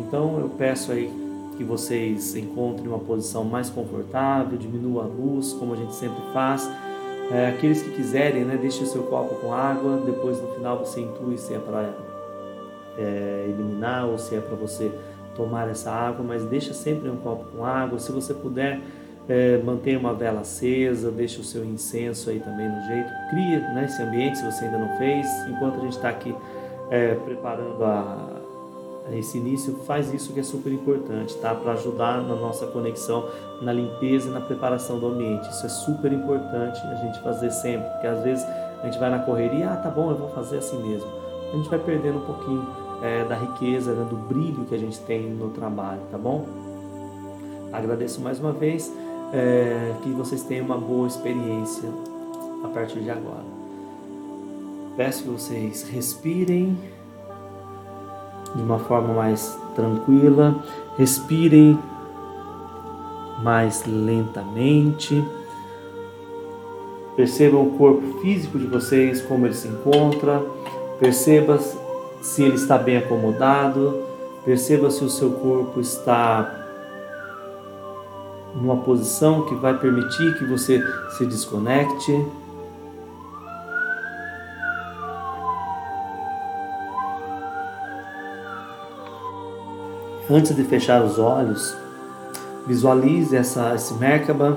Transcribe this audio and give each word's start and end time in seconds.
Então 0.00 0.38
eu 0.38 0.48
peço 0.48 0.92
aí 0.92 1.10
que 1.56 1.64
vocês 1.64 2.34
encontrem 2.34 2.88
uma 2.88 2.98
posição 2.98 3.44
mais 3.44 3.68
confortável, 3.68 4.56
diminua 4.56 5.04
a 5.04 5.06
luz, 5.06 5.52
como 5.52 5.74
a 5.74 5.76
gente 5.76 5.94
sempre 5.94 6.22
faz. 6.32 6.68
É, 7.30 7.48
aqueles 7.48 7.82
que 7.82 7.90
quiserem, 7.90 8.44
né, 8.44 8.58
deixe 8.60 8.82
o 8.82 8.86
seu 8.86 9.04
copo 9.04 9.34
com 9.36 9.52
água, 9.52 10.02
depois 10.04 10.40
no 10.40 10.48
final 10.54 10.78
você 10.78 11.00
intui 11.00 11.36
se 11.38 11.54
é 11.54 11.58
para 11.58 11.94
é, 12.98 13.46
eliminar 13.48 14.06
ou 14.06 14.18
se 14.18 14.34
é 14.34 14.40
para 14.40 14.56
você 14.56 14.90
tomar 15.36 15.68
essa 15.68 15.90
água, 15.90 16.24
mas 16.26 16.44
deixa 16.44 16.72
sempre 16.72 17.08
um 17.08 17.16
copo 17.16 17.44
com 17.54 17.64
água. 17.64 17.98
Se 17.98 18.10
você 18.10 18.32
puder, 18.32 18.80
é, 19.28 19.58
mantenha 19.58 19.98
uma 19.98 20.14
vela 20.14 20.40
acesa, 20.40 21.10
deixa 21.10 21.40
o 21.40 21.44
seu 21.44 21.64
incenso 21.64 22.30
aí 22.30 22.40
também 22.40 22.68
no 22.68 22.82
jeito. 22.86 23.10
Cria 23.30 23.60
né, 23.74 23.84
esse 23.84 24.02
ambiente 24.02 24.38
se 24.38 24.44
você 24.44 24.64
ainda 24.64 24.78
não 24.78 24.96
fez. 24.96 25.26
Enquanto 25.48 25.76
a 25.76 25.80
gente 25.80 25.92
está 25.92 26.08
aqui 26.08 26.34
é, 26.90 27.14
preparando 27.14 27.84
a, 27.84 28.39
esse 29.12 29.38
início, 29.38 29.74
faz 29.86 30.12
isso 30.12 30.32
que 30.32 30.40
é 30.40 30.42
super 30.42 30.72
importante, 30.72 31.34
tá? 31.38 31.54
Para 31.54 31.72
ajudar 31.72 32.22
na 32.22 32.34
nossa 32.34 32.66
conexão, 32.66 33.28
na 33.60 33.72
limpeza 33.72 34.28
e 34.28 34.32
na 34.32 34.40
preparação 34.40 34.98
do 34.98 35.06
ambiente. 35.08 35.48
Isso 35.50 35.66
é 35.66 35.68
super 35.68 36.12
importante 36.12 36.80
a 36.86 36.94
gente 36.96 37.20
fazer 37.20 37.50
sempre, 37.50 37.88
porque 37.90 38.06
às 38.06 38.22
vezes 38.22 38.44
a 38.82 38.86
gente 38.86 38.98
vai 38.98 39.10
na 39.10 39.18
correria, 39.18 39.70
ah, 39.72 39.76
tá 39.76 39.90
bom, 39.90 40.10
eu 40.10 40.16
vou 40.16 40.28
fazer 40.30 40.58
assim 40.58 40.80
mesmo. 40.82 41.08
A 41.52 41.56
gente 41.56 41.68
vai 41.68 41.78
perdendo 41.78 42.18
um 42.18 42.24
pouquinho 42.24 42.66
é, 43.02 43.24
da 43.24 43.34
riqueza, 43.34 43.92
né, 43.92 44.06
do 44.08 44.16
brilho 44.16 44.64
que 44.64 44.74
a 44.74 44.78
gente 44.78 44.98
tem 45.00 45.28
no 45.28 45.50
trabalho, 45.50 46.00
tá 46.10 46.18
bom? 46.18 46.46
Agradeço 47.72 48.20
mais 48.20 48.38
uma 48.38 48.52
vez, 48.52 48.92
é, 49.32 49.94
que 50.02 50.10
vocês 50.10 50.42
tenham 50.42 50.66
uma 50.66 50.78
boa 50.78 51.06
experiência 51.06 51.88
a 52.64 52.68
partir 52.68 53.00
de 53.00 53.10
agora. 53.10 53.44
Peço 54.96 55.22
que 55.22 55.28
vocês 55.30 55.82
respirem 55.84 56.76
de 58.54 58.62
uma 58.62 58.78
forma 58.78 59.14
mais 59.14 59.58
tranquila, 59.74 60.56
respirem 60.96 61.78
mais 63.42 63.84
lentamente. 63.86 65.24
Percebam 67.16 67.62
o 67.62 67.70
corpo 67.72 68.20
físico 68.20 68.58
de 68.58 68.66
vocês, 68.66 69.20
como 69.22 69.46
ele 69.46 69.54
se 69.54 69.68
encontra. 69.68 70.42
Perceba 70.98 71.58
se 72.20 72.42
ele 72.42 72.54
está 72.54 72.78
bem 72.78 72.96
acomodado. 72.96 74.02
Perceba 74.44 74.90
se 74.90 75.04
o 75.04 75.10
seu 75.10 75.30
corpo 75.32 75.80
está 75.80 76.56
numa 78.54 78.76
posição 78.78 79.42
que 79.46 79.54
vai 79.54 79.78
permitir 79.78 80.38
que 80.38 80.44
você 80.44 80.82
se 81.16 81.26
desconecte. 81.26 82.26
Antes 90.32 90.54
de 90.54 90.62
fechar 90.62 91.04
os 91.04 91.18
olhos, 91.18 91.74
visualize 92.64 93.34
essa, 93.34 93.74
esse 93.74 93.92
Merkaba, 93.94 94.56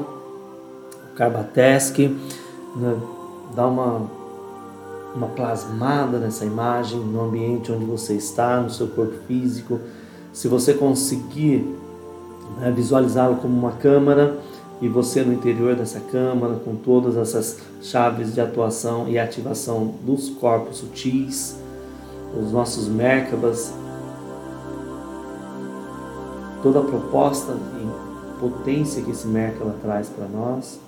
o 1.11 1.15
Karbatesk, 1.15 1.97
né? 2.75 2.95
dá 3.55 3.65
uma, 3.65 4.03
uma 5.15 5.27
plasmada 5.29 6.19
nessa 6.19 6.45
imagem, 6.45 6.99
no 6.99 7.23
ambiente 7.23 7.71
onde 7.71 7.85
você 7.85 8.13
está, 8.13 8.61
no 8.61 8.69
seu 8.69 8.85
corpo 8.85 9.15
físico. 9.27 9.79
Se 10.31 10.47
você 10.47 10.75
conseguir 10.75 11.65
né, 12.59 12.71
visualizá-lo 12.71 13.37
como 13.37 13.57
uma 13.57 13.71
câmara 13.71 14.37
e 14.79 14.87
você 14.87 15.23
no 15.23 15.33
interior 15.33 15.75
dessa 15.75 15.99
câmara, 15.99 16.53
com 16.63 16.75
todas 16.75 17.17
essas 17.17 17.57
chaves 17.81 18.35
de 18.35 18.39
atuação 18.39 19.09
e 19.09 19.17
ativação 19.17 19.95
dos 20.03 20.29
corpos 20.29 20.77
sutis, 20.77 21.55
os 22.39 22.51
nossos 22.51 22.87
Merkabas, 22.87 23.73
toda 26.63 26.79
a 26.79 26.83
proposta 26.83 27.51
e 27.51 28.39
potência 28.39 29.03
que 29.03 29.11
esse 29.11 29.27
Merkaba 29.27 29.75
traz 29.81 30.07
para 30.07 30.25
nós. 30.29 30.79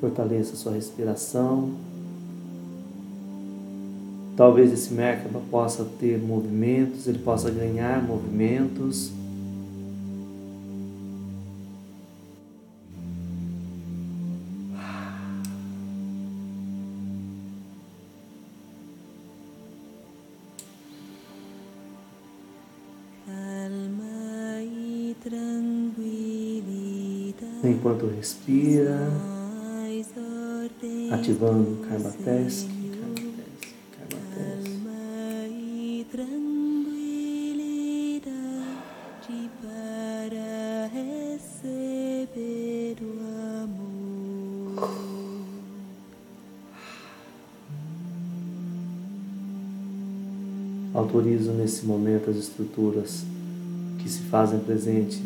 Fortaleça 0.00 0.56
sua 0.56 0.72
respiração. 0.72 1.72
Talvez 4.34 4.72
esse 4.72 4.94
Merkaba 4.94 5.42
possa 5.50 5.84
ter 5.98 6.18
movimentos, 6.18 7.06
ele 7.06 7.18
possa 7.18 7.50
ganhar 7.50 8.02
movimentos. 8.02 9.17
Enquanto 27.98 28.06
respira, 28.14 28.96
ativando 31.10 31.72
o 31.72 31.86
Karmatesc, 31.86 32.78
Autorizo 50.94 51.52
nesse 51.52 51.86
momento 51.86 52.28
as 52.28 52.36
estruturas 52.36 53.24
que 54.00 54.08
se 54.08 54.20
fazem 54.22 54.58
presente 54.58 55.22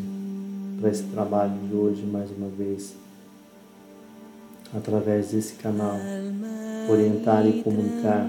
para 0.83 0.91
esse 0.91 1.05
trabalho 1.05 1.53
de 1.69 1.77
hoje 1.77 2.03
mais 2.05 2.29
uma 2.37 2.49
vez, 2.49 2.93
através 4.77 5.31
desse 5.31 5.55
canal, 5.55 5.97
orientar 6.91 7.47
e 7.47 7.63
comunicar 7.63 8.27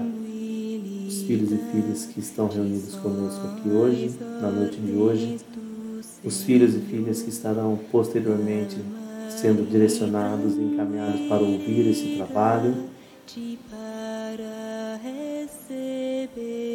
os 1.08 1.22
filhos 1.22 1.50
e 1.50 1.56
filhas 1.56 2.06
que 2.06 2.20
estão 2.20 2.46
reunidos 2.46 2.94
conosco 2.94 3.44
aqui 3.48 3.68
hoje, 3.68 4.16
na 4.40 4.52
noite 4.52 4.76
de 4.76 4.92
hoje, 4.92 5.40
os 6.22 6.44
filhos 6.44 6.76
e 6.76 6.78
filhas 6.78 7.22
que 7.22 7.30
estarão 7.30 7.76
posteriormente 7.90 8.76
sendo 9.30 9.68
direcionados 9.68 10.54
e 10.54 10.60
encaminhados 10.60 11.22
para 11.22 11.42
ouvir 11.42 11.90
esse 11.90 12.16
trabalho, 12.18 12.72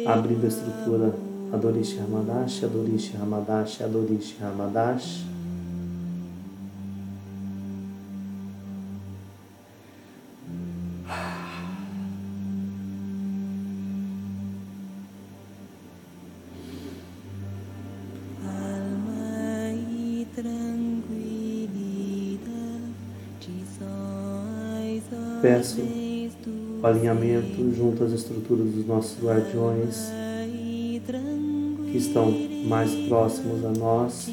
abrindo 0.06 0.44
a 0.44 0.48
estrutura 0.48 1.14
Adorish 1.54 1.96
Ramadash, 1.96 2.64
Adorish 2.64 3.12
Ramadash, 3.16 3.80
Adorish 3.80 4.36
Ramadash. 4.38 5.39
Alinhamento 26.90 27.74
junto 27.74 28.04
às 28.04 28.12
estruturas 28.12 28.66
dos 28.66 28.86
nossos 28.86 29.22
guardiões 29.22 30.10
que 31.90 31.98
estão 31.98 32.30
mais 32.66 32.92
próximos 33.08 33.64
a 33.64 33.70
nós. 33.70 34.30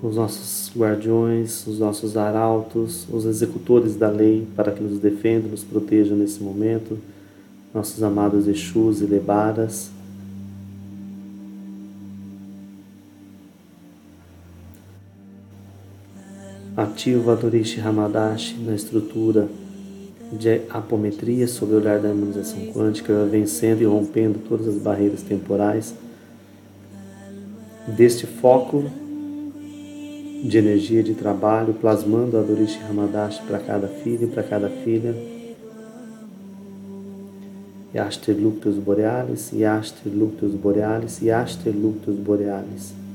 Os 0.00 0.14
nossos 0.16 0.70
guardiões, 0.76 1.66
os 1.66 1.78
nossos 1.78 2.16
arautos, 2.16 3.06
os 3.10 3.24
executores 3.24 3.96
da 3.96 4.08
lei 4.08 4.46
para 4.54 4.70
que 4.72 4.82
nos 4.82 5.00
defendam, 5.00 5.50
nos 5.50 5.64
protejam 5.64 6.16
nesse 6.16 6.40
momento, 6.40 6.96
nossos 7.74 8.02
amados 8.02 8.46
Exus 8.46 9.00
e 9.00 9.04
Lebaras. 9.04 9.90
Ativa 16.78 17.34
Dorishi 17.34 17.80
Hamadashi 17.80 18.54
na 18.54 18.72
estrutura 18.72 19.48
de 20.32 20.60
apometria 20.70 21.48
sobre 21.48 21.74
o 21.74 21.78
olhar 21.80 21.98
da 21.98 22.10
harmonização 22.10 22.66
quântica, 22.72 23.24
vencendo 23.24 23.82
e 23.82 23.84
rompendo 23.84 24.38
todas 24.48 24.68
as 24.68 24.76
barreiras 24.76 25.20
temporais 25.22 25.92
deste 27.84 28.28
foco 28.28 28.84
de 30.44 30.56
energia 30.56 31.02
de 31.02 31.14
trabalho, 31.14 31.74
plasmando 31.74 32.38
a 32.38 32.42
Dorishi 32.42 32.78
Hamadashi 32.88 33.42
para 33.42 33.58
cada 33.58 33.88
filho 33.88 34.28
e 34.28 34.30
para 34.30 34.44
cada 34.44 34.70
filha. 34.70 35.16
Yaster 37.92 38.36
luctus 38.36 38.76
borealis, 38.76 39.50
Yaster 39.52 40.12
luctus 40.12 40.52
borealis, 40.52 41.20
borealis. 42.24 43.07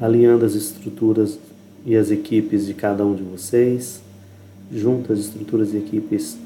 Alinhando 0.00 0.44
as 0.44 0.54
estruturas 0.54 1.38
e 1.84 1.96
as 1.96 2.10
equipes 2.10 2.66
de 2.66 2.74
cada 2.74 3.04
um 3.04 3.14
de 3.14 3.22
vocês, 3.22 4.02
junto 4.72 5.12
às 5.12 5.20
estruturas 5.20 5.72
e 5.72 5.78
equipes 5.78 6.36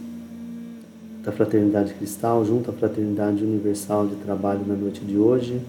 da 1.25 1.33
Fraternidade 1.33 1.95
Cristal, 1.95 2.45
junto 2.45 2.71
à 2.71 2.73
Fraternidade 2.73 3.43
Universal 3.43 4.07
de 4.07 4.17
Trabalho 4.17 4.65
na 4.67 4.75
noite 4.75 5.01
de 5.01 5.17
hoje. 5.17 5.61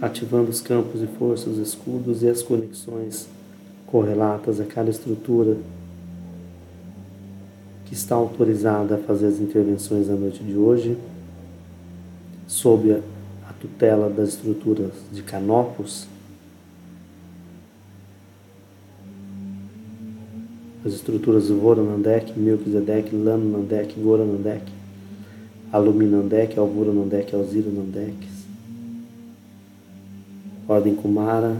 ativando 0.00 0.48
os 0.48 0.60
campos 0.60 1.00
de 1.00 1.06
força, 1.06 1.50
os 1.50 1.58
escudos 1.58 2.22
e 2.22 2.28
as 2.28 2.40
conexões 2.40 3.28
correlatas 3.86 4.60
a 4.60 4.64
cada 4.64 4.90
estrutura 4.90 5.56
que 7.88 7.94
está 7.94 8.14
autorizada 8.14 8.96
a 8.96 8.98
fazer 8.98 9.28
as 9.28 9.40
intervenções 9.40 10.08
na 10.08 10.14
noite 10.14 10.44
de 10.44 10.54
hoje, 10.54 10.96
sob 12.46 12.92
a, 12.92 13.52
tutela 13.58 14.10
das 14.10 14.28
estruturas 14.28 14.92
de 15.10 15.22
Canopus, 15.22 16.06
as 20.84 20.92
estruturas 20.92 21.48
Voronandek, 21.48 22.38
Melchizedek, 22.38 23.16
Lanandek, 23.16 23.98
Goranandek, 23.98 24.62
Aluminandek, 25.72 26.58
Alvuranandek, 26.58 27.34
Alziranandek, 27.34 28.28
Ordem 30.68 30.94
Kumara. 30.94 31.56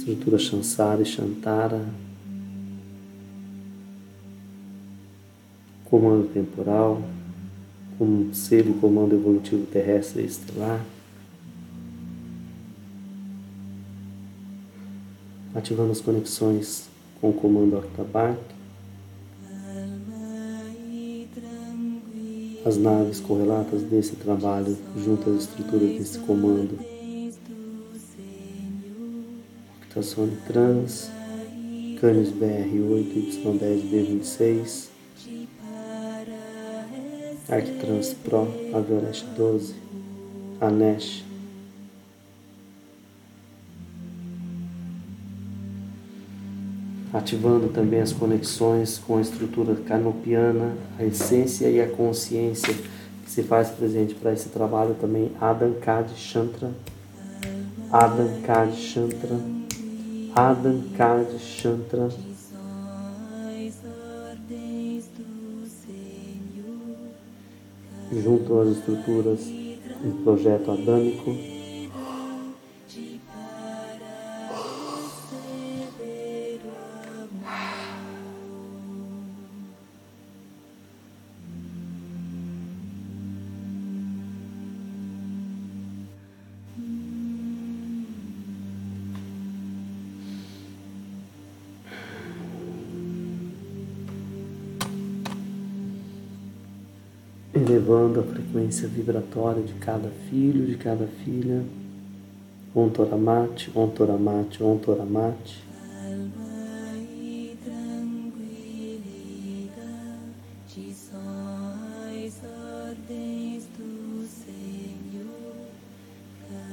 Estrutura 0.00 0.38
Shansara 0.38 1.02
e 1.02 1.04
Shantara. 1.04 1.84
Comando 5.84 6.32
temporal. 6.32 7.02
Conselho 7.98 8.70
e 8.70 8.80
Comando 8.80 9.14
Evolutivo 9.14 9.66
Terrestre 9.66 10.22
e 10.22 10.24
Estelar. 10.24 10.82
Ativando 15.54 15.92
as 15.92 16.00
conexões 16.00 16.88
com 17.20 17.28
o 17.28 17.34
comando 17.34 17.76
Octabark. 17.76 18.40
as 22.62 22.76
naves 22.76 23.20
correlatas 23.20 23.82
desse 23.82 24.14
trabalho 24.16 24.76
junto 24.94 25.30
às 25.30 25.44
estruturas 25.44 25.96
desse 25.96 26.18
comando. 26.18 26.99
Octasone 29.90 30.36
Trans, 30.46 31.10
Canis 32.00 32.30
BR8, 32.30 33.42
Y10B26, 33.42 34.88
Arctrans 37.48 38.14
Pro, 38.14 38.46
Aviorest 38.72 39.26
12, 39.36 39.74
Anesh 40.60 41.24
ativando 47.12 47.66
também 47.70 48.00
as 48.00 48.12
conexões 48.12 48.96
com 48.96 49.18
a 49.18 49.20
estrutura 49.20 49.74
canopiana, 49.74 50.76
a 51.00 51.04
essência 51.04 51.68
e 51.68 51.80
a 51.80 51.88
consciência 51.88 52.72
que 53.24 53.30
se 53.30 53.42
faz 53.42 53.70
presente 53.70 54.14
para 54.14 54.32
esse 54.32 54.50
trabalho 54.50 54.94
também 54.94 55.32
Adam 55.40 55.72
Kad 55.80 56.08
Shantra, 56.14 56.70
Adam 57.90 58.40
Kad 60.34 61.38
Shantra. 61.40 62.08
Junto 68.12 68.60
às 68.60 68.68
estruturas 68.76 69.40
do 69.40 70.24
projeto 70.24 70.72
adâmico, 70.72 71.49
elevando 97.70 98.18
a 98.18 98.22
frequência 98.24 98.88
vibratória 98.88 99.62
de 99.62 99.74
cada 99.74 100.08
filho, 100.28 100.66
de 100.66 100.74
cada 100.76 101.06
filha. 101.24 101.62
Ontoramate, 102.74 103.70
ontoramate, 103.74 104.62
ontoramate. 104.62 105.62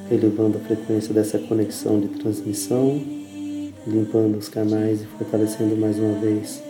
Elevando 0.09 0.57
a 0.57 0.61
frequência 0.61 1.13
dessa 1.13 1.37
conexão 1.37 1.99
de 1.99 2.07
transmissão, 2.07 3.01
limpando 3.85 4.37
os 4.37 4.47
canais 4.47 5.01
e 5.01 5.05
fortalecendo 5.05 5.75
mais 5.75 5.99
uma 5.99 6.17
vez 6.19 6.66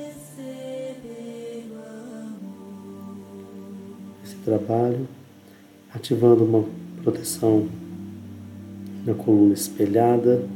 trabalho, 4.47 5.05
ativando 5.93 6.45
uma 6.45 6.63
proteção 7.03 7.67
na 9.05 9.13
coluna 9.13 9.53
espelhada, 9.53 10.47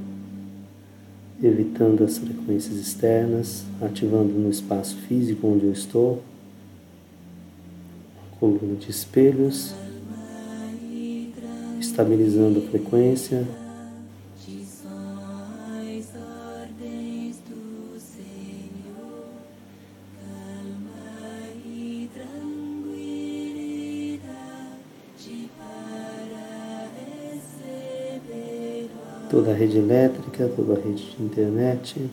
evitando 1.43 2.01
as 2.05 2.17
frequências 2.17 2.77
externas, 2.77 3.65
ativando 3.81 4.31
no 4.31 4.49
espaço 4.49 4.95
físico 4.95 5.45
onde 5.45 5.65
eu 5.65 5.73
estou, 5.73 6.23
coluna 8.39 8.75
de 8.75 8.89
espelhos, 8.89 9.73
estabilizando 11.81 12.59
a 12.59 12.61
frequência, 12.61 13.45
toda 29.31 29.51
a 29.51 29.53
rede 29.53 29.77
elétrica, 29.77 30.51
toda 30.53 30.73
a 30.73 30.75
rede 30.75 31.15
de 31.15 31.23
internet, 31.23 32.09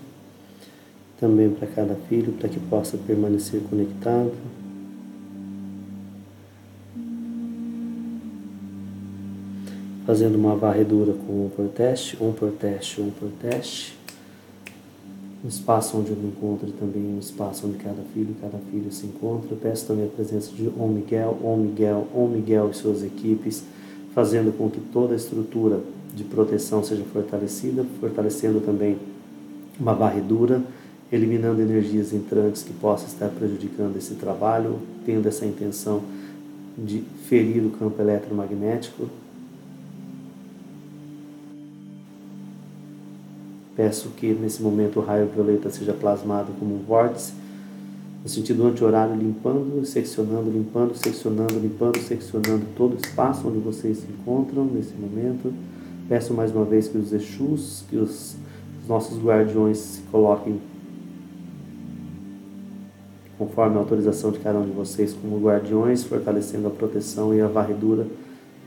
também 1.19 1.51
para 1.51 1.67
cada 1.67 1.97
filho, 2.09 2.33
para 2.35 2.49
que 2.49 2.61
possa 2.61 2.97
permanecer 2.97 3.61
conectado. 3.69 4.33
Fazendo 10.07 10.37
uma 10.37 10.55
varredura 10.55 11.13
com 11.13 11.47
um 11.47 11.51
por 11.51 11.67
teste, 11.69 12.17
um 12.23 12.33
por 12.33 12.53
teste, 12.53 13.01
um 13.01 13.11
por 13.11 13.29
teste. 13.43 13.99
Um 15.45 15.49
espaço 15.49 15.99
onde 15.99 16.11
eu 16.11 16.17
me 16.17 16.29
encontro 16.29 16.71
também 16.73 17.03
um 17.03 17.19
espaço 17.19 17.67
onde 17.67 17.79
cada 17.79 18.03
filho 18.15 18.35
cada 18.41 18.59
filho 18.71 18.91
se 18.93 19.07
encontra. 19.07 19.49
Eu 19.51 19.57
peço 19.57 19.87
também 19.87 20.05
a 20.05 20.09
presença 20.09 20.53
de 20.53 20.69
Om 20.69 20.89
Miguel, 20.89 21.37
Om 21.45 21.57
Miguel, 21.57 22.07
Om 22.15 22.29
Miguel 22.29 22.71
e 22.71 22.75
suas 22.75 23.03
equipes, 23.03 23.65
fazendo 24.15 24.57
com 24.57 24.71
que 24.71 24.81
toda 24.81 25.13
a 25.13 25.17
estrutura 25.17 25.81
de 26.15 26.25
proteção 26.25 26.83
seja 26.83 27.05
fortalecida, 27.05 27.85
fortalecendo 28.01 28.61
também 28.61 28.99
uma 29.79 29.95
varredura, 29.95 30.63
eliminando 31.11 31.63
energias 31.63 32.13
entrantes 32.13 32.63
que 32.63 32.73
possam 32.73 33.07
estar 33.07 33.29
prejudicando 33.29 33.97
esse 33.97 34.15
trabalho, 34.15 34.79
tendo 35.07 35.27
essa 35.27 35.47
intenção 35.47 36.03
de 36.77 37.03
ferir 37.27 37.65
o 37.65 37.71
campo 37.71 38.01
eletromagnético. 38.01 39.09
Peço 43.75 44.11
que 44.11 44.33
nesse 44.33 44.61
momento 44.61 44.99
o 44.99 45.03
raio 45.03 45.29
violeta 45.29 45.71
seja 45.71 45.93
plasmado 45.93 46.53
como 46.59 46.75
um 46.75 46.83
vórtice, 46.83 47.33
no 48.23 48.29
sentido 48.29 48.67
anti-horário, 48.67 49.15
limpando, 49.15 49.87
seccionando, 49.87 50.51
limpando, 50.51 50.97
seccionando, 50.97 51.55
limpando, 51.55 51.99
seccionando 52.01 52.67
todo 52.77 52.95
o 52.95 52.97
espaço 52.97 53.47
onde 53.47 53.59
vocês 53.59 53.99
se 53.99 54.07
encontram 54.11 54.65
nesse 54.65 54.95
momento 54.95 55.55
Peço 56.09 56.33
mais 56.33 56.51
uma 56.51 56.65
vez 56.65 56.89
que 56.89 56.97
os 56.97 57.13
Exus, 57.13 57.85
que 57.91 57.97
os, 57.97 58.35
os 58.81 58.89
nossos 58.89 59.23
guardiões 59.23 59.77
se 59.77 60.01
coloquem 60.11 60.59
conforme 63.37 63.77
a 63.77 63.79
autorização 63.79 64.33
de 64.33 64.39
cada 64.39 64.59
um 64.59 64.65
de 64.65 64.73
vocês 64.73 65.13
como 65.13 65.39
guardiões, 65.39 66.03
fortalecendo 66.03 66.67
a 66.67 66.71
proteção 66.71 67.35
e 67.35 67.41
a 67.41 67.47
varredura 67.47 68.07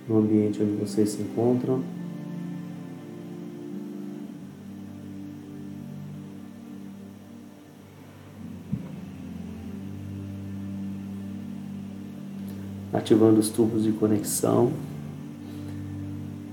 no 0.08 0.20
ambiente 0.20 0.62
onde 0.62 0.74
vocês 0.74 1.10
se 1.10 1.22
encontram. 1.22 1.82
Ativando 12.94 13.40
os 13.40 13.50
tubos 13.50 13.84
de 13.84 13.92
conexão, 13.94 14.72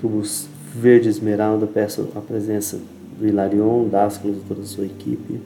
tubos 0.01 0.49
verde 0.79 1.09
esmeralda, 1.09 1.67
peço 1.67 2.09
a 2.15 2.21
presença 2.21 2.81
do 3.19 3.27
Hilarion, 3.27 3.89
Dásculo 3.89 4.35
e 4.35 4.49
toda 4.49 4.63
a 4.63 4.65
sua 4.65 4.87
equipe. 4.87 5.41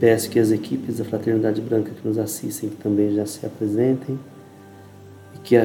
Peço 0.00 0.30
que 0.30 0.38
as 0.38 0.50
equipes 0.52 0.98
da 0.98 1.04
Fraternidade 1.04 1.60
Branca 1.60 1.90
que 1.90 2.06
nos 2.06 2.18
assistem 2.18 2.70
que 2.70 2.76
também 2.76 3.14
já 3.14 3.26
se 3.26 3.44
apresentem 3.44 4.18
e 5.34 5.38
que 5.38 5.56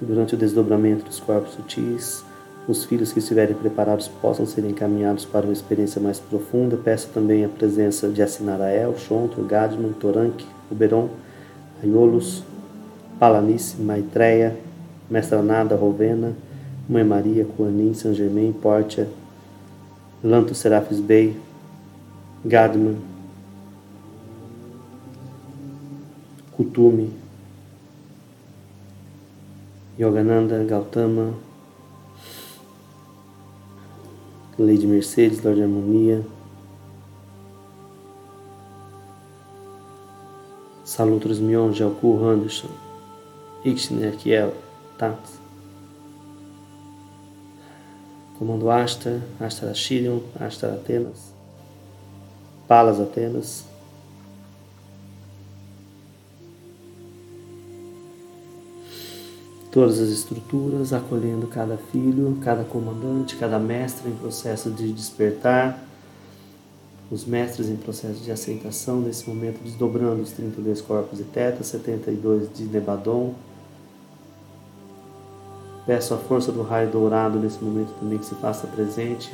durante 0.00 0.34
o 0.34 0.38
desdobramento 0.38 1.04
dos 1.04 1.18
corpos 1.18 1.54
sutis, 1.54 2.24
os 2.68 2.84
filhos 2.84 3.12
que 3.12 3.20
estiverem 3.20 3.54
preparados 3.54 4.08
possam 4.08 4.44
ser 4.44 4.64
encaminhados 4.64 5.24
para 5.24 5.46
uma 5.46 5.52
experiência 5.52 6.00
mais 6.00 6.18
profunda. 6.18 6.76
Peço 6.76 7.08
também 7.08 7.44
a 7.44 7.48
presença 7.48 8.08
de 8.08 8.20
Assinarael, 8.20 8.96
Shonto, 8.98 9.42
Gadman, 9.42 9.92
Torank, 9.92 10.44
Uberon, 10.70 11.08
Aiolos, 11.82 12.42
Palanice, 13.20 13.80
Maitreya, 13.80 14.56
Mestra 15.08 15.40
Nada, 15.42 15.76
Rovena, 15.76 16.32
Mãe 16.88 17.04
Maria, 17.04 17.44
Kuanin, 17.44 17.94
San 17.94 18.14
Germain, 18.14 18.52
Portia, 18.52 19.08
Lanto 20.22 20.54
Serafis 20.54 20.98
Bey, 20.98 21.36
Gadman, 22.44 22.96
Kutumi, 26.56 27.12
Yogananda, 29.98 30.64
Gautama, 30.64 31.45
Lady 34.58 34.86
Mercedes, 34.86 35.44
Lorde 35.44 35.62
Harmonia, 35.62 36.24
Salutros 40.84 41.38
Mion, 41.38 41.74
Jalku, 41.74 42.22
Anderson, 42.24 42.70
Ixner, 43.64 44.12
Kiel, 44.12 44.54
Tats. 44.96 45.38
Comando 48.38 48.70
Astra, 48.70 49.20
Astra 49.38 49.74
Shirion, 49.74 50.22
Astra 50.38 50.74
Atenas, 50.74 51.32
Palas 52.66 52.98
Atenas, 52.98 53.65
todas 59.76 60.00
as 60.00 60.08
estruturas, 60.08 60.94
acolhendo 60.94 61.46
cada 61.48 61.76
filho, 61.76 62.38
cada 62.40 62.64
comandante, 62.64 63.36
cada 63.36 63.58
mestre 63.58 64.08
em 64.08 64.14
processo 64.14 64.70
de 64.70 64.90
despertar, 64.90 65.84
os 67.10 67.26
mestres 67.26 67.68
em 67.68 67.76
processo 67.76 68.20
de 68.20 68.32
aceitação, 68.32 69.02
nesse 69.02 69.28
momento 69.28 69.62
desdobrando 69.62 70.22
os 70.22 70.32
32 70.32 70.80
corpos 70.80 71.18
de 71.18 71.24
Teta, 71.24 71.62
72 71.62 72.48
de 72.54 72.64
Nebadon. 72.64 73.34
Peço 75.84 76.14
a 76.14 76.16
força 76.16 76.50
do 76.50 76.62
raio 76.62 76.90
dourado 76.90 77.38
nesse 77.38 77.62
momento 77.62 77.92
também 78.00 78.16
que 78.16 78.24
se 78.24 78.34
faça 78.36 78.66
presente, 78.66 79.30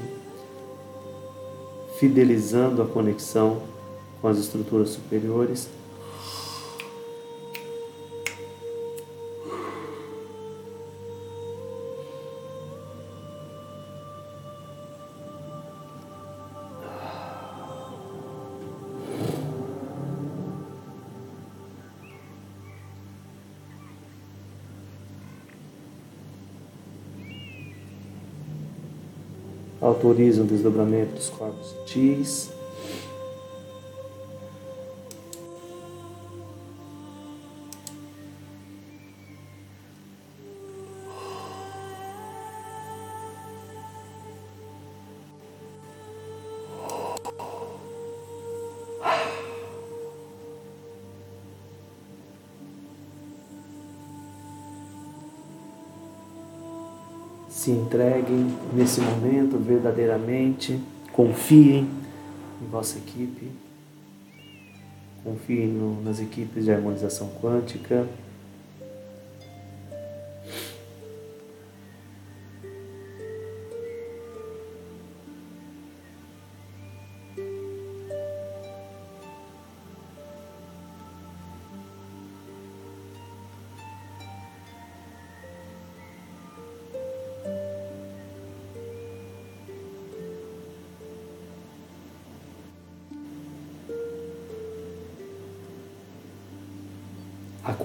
fidelizando 2.01 2.83
a 2.83 2.87
conexão 2.87 3.63
com 4.21 4.27
as 4.27 4.39
estruturas 4.39 4.89
superiores. 4.89 5.69
Autorizam 30.03 30.45
o 30.45 30.49
desdobramento 30.49 31.15
dos 31.15 31.31
corpos 31.31 31.69
sutis. 31.69 32.51
Entreguem 57.73 58.55
nesse 58.73 59.01
momento 59.01 59.59
verdadeiramente, 59.59 60.81
confiem 61.13 61.89
em 62.61 62.71
vossa 62.71 62.99
equipe, 62.99 63.51
confiem 65.25 65.69
no, 65.69 66.03
nas 66.03 66.21
equipes 66.21 66.65
de 66.65 66.73
harmonização 66.73 67.31
quântica. 67.41 68.07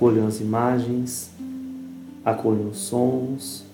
Acolham 0.07 0.25
as 0.25 0.39
imagens, 0.39 1.31
acolham 2.23 2.69
os 2.69 2.77
sons, 2.77 3.65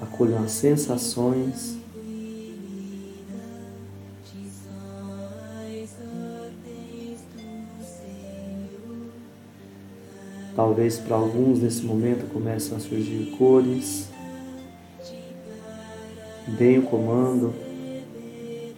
acolham 0.00 0.42
as 0.42 0.52
sensações. 0.52 1.76
Talvez 10.56 10.98
para 10.98 11.16
alguns 11.16 11.58
nesse 11.60 11.82
momento 11.82 12.32
comecem 12.32 12.74
a 12.74 12.80
surgir 12.80 13.36
cores. 13.36 14.08
Deem 16.56 16.78
o 16.78 16.82
comando, 16.84 17.52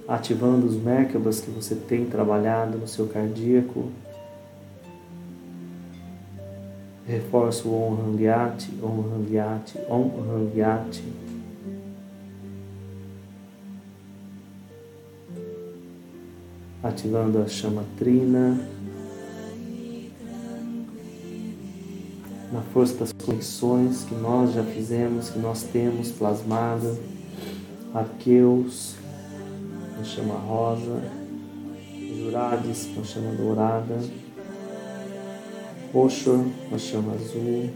ativando 0.09 0.67
os 0.67 0.75
Merkabas 0.75 1.41
que 1.41 1.51
você 1.53 1.77
tem 1.77 2.07
trabalhado 2.07 2.77
no 2.77 2.89
seu 2.89 3.07
cardíaco. 3.07 3.93
Reforço 7.11 7.69
o 7.69 7.89
Om 7.89 8.13
Hangyati, 8.13 8.71
Om 8.81 9.01
Hangyati, 9.01 9.79
Om 9.89 10.11
Hangyati. 10.31 11.03
Ativando 16.85 17.43
a 17.43 17.49
chama 17.49 17.85
trina. 17.99 18.57
Na 22.53 22.61
força 22.73 22.95
das 22.99 23.13
conexões 23.13 24.05
que 24.05 24.15
nós 24.15 24.53
já 24.53 24.63
fizemos, 24.63 25.31
que 25.31 25.39
nós 25.41 25.65
temos 25.65 26.13
plasmada. 26.13 26.97
Arqueus, 27.93 28.95
com 29.97 30.05
chama 30.05 30.35
rosa. 30.35 31.03
Jurades, 32.17 32.89
com 32.95 33.03
chama 33.03 33.33
dourada 33.33 33.99
roxo, 35.93 36.47
uma 36.69 36.79
chama 36.79 37.13
azul. 37.15 37.71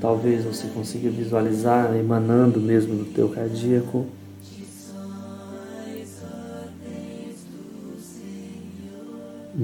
Talvez 0.00 0.44
você 0.44 0.68
consiga 0.68 1.10
visualizar 1.10 1.96
emanando 1.96 2.60
mesmo 2.60 2.94
do 2.94 3.04
teu 3.06 3.28
cardíaco. 3.28 4.06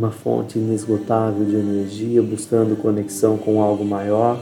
Uma 0.02 0.10
fonte 0.10 0.58
inesgotável 0.58 1.44
de 1.44 1.54
energia, 1.54 2.20
buscando 2.20 2.74
conexão 2.74 3.38
com 3.38 3.62
algo 3.62 3.84
maior. 3.84 4.36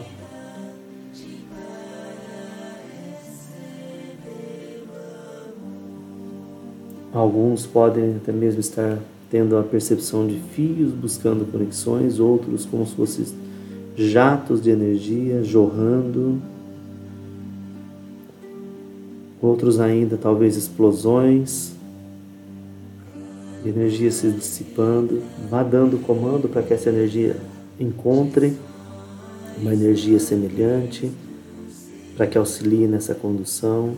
Alguns 7.13 7.67
podem 7.67 8.17
até 8.17 8.33
mesmo 8.33 8.61
estar 8.61 8.99
tendo 9.31 9.59
a 9.59 9.63
percepção 9.63 10.27
de 10.27 10.41
fios 10.55 10.93
buscando 10.93 11.45
conexões, 11.53 12.19
outros 12.19 12.65
como 12.65 12.87
se 12.87 12.95
fossem 12.95 13.27
jatos 13.95 14.63
de 14.63 14.71
energia 14.71 15.45
jorrando, 15.45 16.41
outros 19.43 19.79
ainda 19.79 20.17
talvez 20.17 20.57
explosões, 20.57 21.75
energia 23.65 24.11
se 24.11 24.31
dissipando. 24.31 25.23
Vá 25.49 25.63
dando 25.63 25.99
comando 25.99 26.49
para 26.49 26.63
que 26.63 26.75
essa 26.75 26.89
energia 26.89 27.37
encontre 27.79 28.57
uma 29.59 29.73
energia 29.73 30.19
semelhante, 30.19 31.11
para 32.17 32.27
que 32.27 32.39
auxilie 32.39 32.87
nessa 32.87 33.15
condução. 33.15 33.95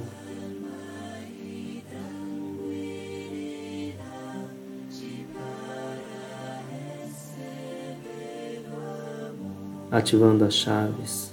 ativando 9.92 10.42
as 10.42 10.54
chaves. 10.54 11.31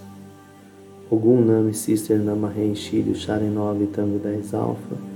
Ogum 1.09 1.43
Nami 1.43 1.73
Sister 1.73 2.19
Namahen 2.19 2.75
Shiryu 2.75 3.15
Sharen 3.15 3.49
9 3.49 3.87
Tango 3.87 4.19
10 4.19 4.53
Alpha. 4.53 5.08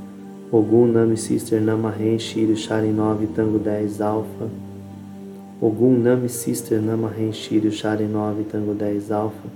Ogum 0.53 0.93
Nami 0.93 1.17
Sister 1.17 1.59
Namahen 1.59 2.19
Shiryu 2.19 2.55
Sharen 2.55 2.95
9 2.95 3.25
Tango 3.35 3.57
10 3.57 4.01
Alpha. 4.01 4.49
Ogum 5.59 6.03
Nami 6.03 6.29
Sister 6.29 6.79
Namahen 6.79 7.33
Shiryu 7.33 7.71
Sharen 7.71 8.13
9 8.13 8.43
Tango 8.51 8.75
10 8.75 9.11
Alpha. 9.11 9.49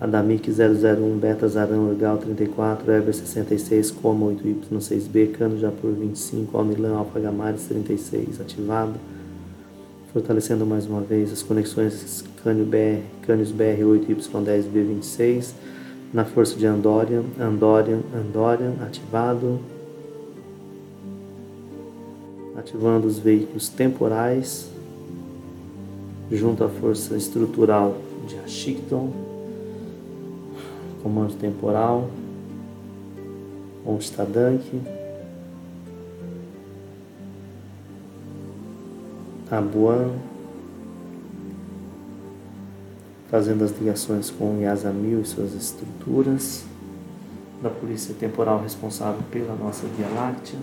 Adamik 0.00 0.48
001 0.48 1.20
Beta 1.20 1.46
Zarão 1.46 1.90
Legal 1.90 2.16
34 2.16 2.90
Ever 2.90 3.12
66 3.12 3.90
Coma 3.90 4.32
8Y6B 4.32 5.36
Cano 5.36 5.58
Japur 5.58 5.92
25 5.92 6.56
Almilan 6.56 6.96
Alfa 6.96 7.20
Gamares 7.20 7.66
36 7.66 8.40
ativado 8.40 8.94
fortalecendo 10.10 10.64
mais 10.64 10.86
uma 10.86 11.02
vez 11.02 11.30
as 11.32 11.42
conexões 11.42 12.24
Cânio 12.42 12.64
BR, 12.64 13.02
Cânios 13.26 13.52
BR8Y10B26, 13.52 15.52
na 16.12 16.24
força 16.24 16.56
de 16.56 16.66
Andorian, 16.66 17.24
Andorian, 17.38 18.00
Andorian, 18.14 18.74
ativado, 18.86 19.60
ativando 22.64 23.06
os 23.06 23.18
veículos 23.18 23.68
temporais, 23.68 24.70
junto 26.32 26.64
à 26.64 26.68
força 26.68 27.14
estrutural 27.14 27.98
de 28.26 28.38
Ashikton, 28.38 29.12
comando 31.02 31.34
temporal, 31.34 32.08
Onstadank, 33.84 34.64
Abuan, 39.50 40.12
fazendo 43.30 43.62
as 43.62 43.78
ligações 43.78 44.30
com 44.30 44.58
Yasamil 44.60 45.20
e 45.20 45.24
suas 45.26 45.52
estruturas, 45.52 46.64
da 47.62 47.68
polícia 47.68 48.14
temporal 48.14 48.62
responsável 48.62 49.20
pela 49.30 49.54
nossa 49.54 49.86
Via 49.86 50.08
Láctea. 50.08 50.58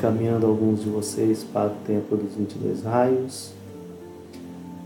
Encaminhando 0.00 0.46
alguns 0.46 0.82
de 0.82 0.88
vocês 0.88 1.44
para 1.44 1.68
o 1.68 1.76
templo 1.86 2.16
dos 2.16 2.34
22 2.34 2.84
raios 2.84 3.52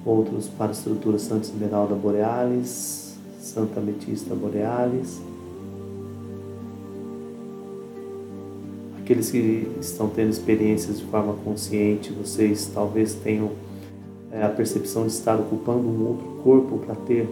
outros 0.04 0.48
para 0.48 0.66
a 0.66 0.72
estrutura 0.72 1.18
Santa 1.18 1.46
Esmeralda 1.46 1.94
Borealis, 1.94 3.14
Santa 3.40 3.78
Ametista 3.78 4.34
Borealis. 4.34 5.20
Aqueles 8.98 9.30
que 9.30 9.70
estão 9.80 10.08
tendo 10.08 10.30
experiências 10.30 10.98
de 10.98 11.04
forma 11.04 11.34
consciente, 11.44 12.12
vocês 12.12 12.70
talvez 12.74 13.14
tenham 13.14 13.52
é, 14.32 14.42
a 14.42 14.48
percepção 14.48 15.06
de 15.06 15.12
estar 15.12 15.36
ocupando 15.36 15.86
um 15.86 16.08
outro 16.08 16.26
corpo 16.42 16.78
para 16.78 16.94
ter 16.94 17.28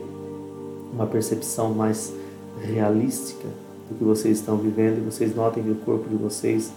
uma 0.92 1.06
percepção 1.06 1.74
mais 1.74 2.12
realística 2.60 3.48
do 3.88 3.98
que 3.98 4.04
vocês 4.04 4.38
estão 4.38 4.56
vivendo 4.56 4.98
e 4.98 5.10
vocês 5.10 5.34
notem 5.34 5.62
que 5.62 5.70
o 5.70 5.74
corpo 5.76 6.08
de 6.08 6.14
vocês, 6.14 6.70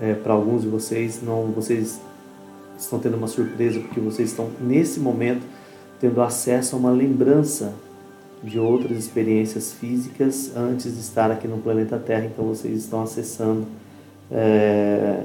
é, 0.00 0.14
para 0.14 0.32
alguns 0.32 0.62
de 0.62 0.68
vocês, 0.68 1.22
não, 1.22 1.46
vocês 1.46 2.00
estão 2.78 2.98
tendo 2.98 3.16
uma 3.16 3.28
surpresa 3.28 3.80
porque 3.80 4.00
vocês 4.00 4.30
estão 4.30 4.50
nesse 4.60 5.00
momento 5.00 5.42
tendo 6.00 6.20
acesso 6.20 6.76
a 6.76 6.78
uma 6.78 6.90
lembrança 6.90 7.72
de 8.42 8.58
outras 8.58 8.98
experiências 8.98 9.72
físicas 9.72 10.52
antes 10.54 10.92
de 10.92 11.00
estar 11.00 11.30
aqui 11.30 11.48
no 11.48 11.58
planeta 11.58 11.98
Terra. 11.98 12.26
Então 12.26 12.44
vocês 12.44 12.80
estão 12.80 13.02
acessando 13.02 13.66
é, 14.30 15.22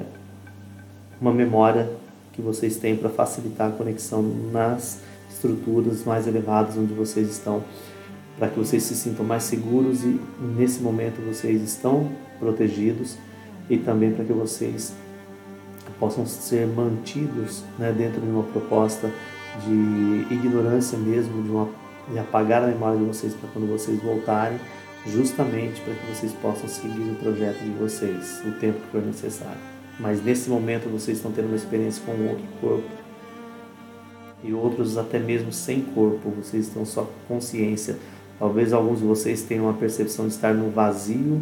uma 1.20 1.34
memória 1.34 1.90
que 2.34 2.42
vocês 2.42 2.78
têm 2.78 2.96
para 2.96 3.10
facilitar 3.10 3.70
a 3.70 3.72
conexão 3.72 4.24
nas 4.52 5.02
estruturas 5.30 6.06
mais 6.06 6.28
elevadas 6.28 6.78
onde 6.78 6.94
vocês 6.94 7.30
estão, 7.30 7.64
para 8.38 8.48
que 8.48 8.58
vocês 8.58 8.84
se 8.84 8.96
sintam 8.96 9.26
mais 9.26 9.44
seguros 9.44 10.04
e 10.04 10.20
nesse 10.58 10.82
momento 10.82 11.22
vocês 11.26 11.62
estão 11.62 12.10
protegidos 12.40 13.18
e 13.72 13.78
também 13.78 14.12
para 14.12 14.26
que 14.26 14.34
vocês 14.34 14.94
possam 15.98 16.26
ser 16.26 16.68
mantidos 16.68 17.64
né, 17.80 17.94
dentro 17.98 18.20
de 18.20 18.28
uma 18.28 18.44
proposta 18.44 19.10
de 19.66 20.34
ignorância 20.34 20.98
mesmo, 20.98 21.42
de, 21.42 21.50
uma, 21.50 21.70
de 22.12 22.20
apagar 22.20 22.64
a 22.64 22.68
memória 22.68 23.00
de 23.00 23.06
vocês 23.06 23.34
para 23.34 23.50
quando 23.52 23.72
vocês 23.72 23.98
voltarem, 24.02 24.60
justamente 25.08 25.80
para 25.82 25.94
que 25.94 26.06
vocês 26.14 26.34
possam 26.34 26.68
seguir 26.68 27.12
o 27.12 27.16
projeto 27.16 27.60
de 27.60 27.72
vocês 27.72 28.42
o 28.46 28.52
tempo 28.60 28.82
que 28.82 28.88
for 28.92 29.02
necessário. 29.02 29.62
Mas 29.98 30.22
nesse 30.22 30.50
momento 30.50 30.90
vocês 30.90 31.18
estão 31.18 31.32
tendo 31.32 31.46
uma 31.46 31.56
experiência 31.56 32.04
com 32.06 32.12
outro 32.28 32.44
corpo 32.60 32.90
e 34.44 34.54
outros 34.54 34.98
até 34.98 35.18
mesmo 35.18 35.54
sem 35.54 35.82
corpo, 35.82 36.30
vocês 36.32 36.68
estão 36.68 36.84
só 36.84 37.04
com 37.04 37.36
consciência. 37.36 37.98
Talvez 38.38 38.74
alguns 38.74 39.00
de 39.00 39.06
vocês 39.06 39.44
tenham 39.44 39.66
uma 39.66 39.74
percepção 39.74 40.28
de 40.28 40.34
estar 40.34 40.54
no 40.54 40.72
vazio 40.72 41.42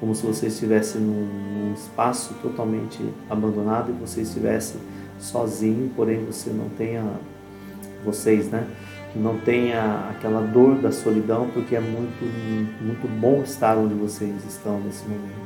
como 0.00 0.14
se 0.14 0.26
você 0.26 0.48
estivesse 0.48 0.98
num, 0.98 1.26
num 1.26 1.74
espaço 1.74 2.34
totalmente 2.42 3.02
abandonado 3.30 3.90
e 3.90 3.92
você 3.92 4.22
estivesse 4.22 4.76
sozinho, 5.18 5.90
porém 5.94 6.24
você 6.24 6.50
não 6.50 6.68
tenha 6.70 7.04
vocês, 8.04 8.50
né? 8.50 8.66
Não 9.14 9.38
tenha 9.38 10.10
aquela 10.10 10.40
dor 10.40 10.76
da 10.76 10.90
solidão, 10.90 11.48
porque 11.54 11.76
é 11.76 11.80
muito 11.80 12.24
muito 12.82 13.08
bom 13.20 13.42
estar 13.42 13.78
onde 13.78 13.94
vocês 13.94 14.44
estão 14.44 14.80
nesse 14.80 15.04
momento. 15.04 15.44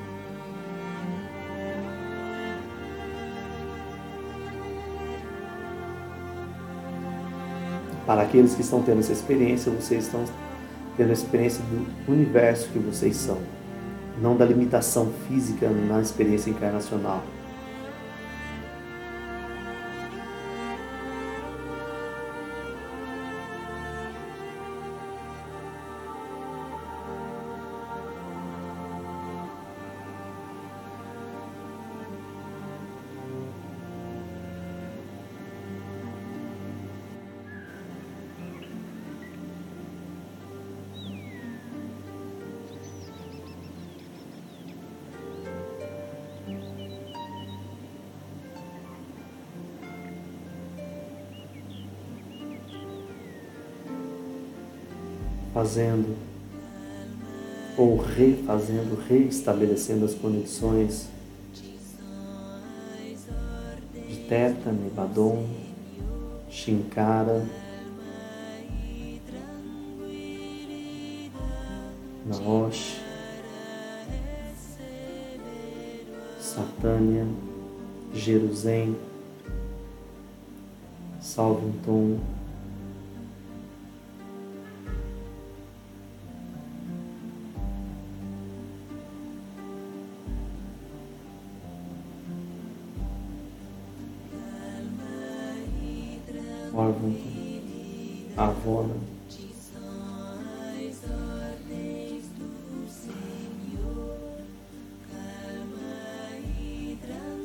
Para 8.06 8.22
aqueles 8.22 8.54
que 8.54 8.62
estão 8.62 8.82
tendo 8.82 9.00
essa 9.00 9.12
experiência, 9.12 9.70
vocês 9.70 10.04
estão 10.06 10.24
tendo 10.96 11.10
a 11.10 11.12
experiência 11.12 11.62
do 11.64 12.10
universo 12.10 12.70
que 12.70 12.78
vocês 12.78 13.14
são 13.16 13.38
não 14.20 14.36
da 14.36 14.44
limitação 14.44 15.12
física 15.26 15.68
na 15.68 16.00
experiência 16.00 16.50
encarnacional. 16.50 17.22
Fazendo 55.58 56.16
ou 57.76 57.96
refazendo, 57.96 58.96
reestabelecendo 59.08 60.04
as 60.04 60.14
conexões 60.14 61.08
de 63.92 64.16
Teta, 64.28 64.70
Nebadon, 64.70 65.44
Shinkara, 66.48 67.44
Naosh, 72.24 73.00
Satânia, 76.40 77.26
Jerusalém, 78.14 78.96
Salvington, 81.20 82.20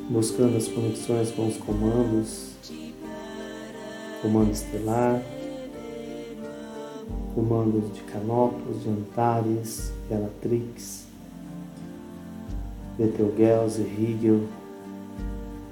buscando 0.10 0.58
as 0.58 0.68
conexões 0.68 1.32
com 1.32 1.48
os 1.48 1.58
comandos, 1.58 2.52
comando 4.22 4.52
estelar, 4.52 5.22
comandos 7.34 7.94
de 7.94 8.02
Canopus, 8.04 8.84
de 8.84 8.90
Antares, 8.90 9.92
Bellatrix, 10.10 11.06
Betelgeuse, 12.98 13.82
Rigel, 13.82 14.48